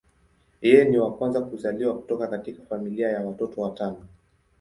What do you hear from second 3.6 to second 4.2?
watano.